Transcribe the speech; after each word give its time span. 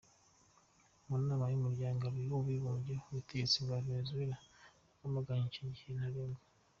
Mu 1.07 1.15
nama 1.27 1.45
y'umuryango 1.51 2.01
w'abibumbye, 2.31 2.95
ubutegetsi 3.09 3.57
bwa 3.65 3.77
Venezuela 3.87 4.35
bwamaganye 4.97 5.45
icyo 5.49 5.65
gihe 5.75 5.91
ntarengwa. 5.99 6.41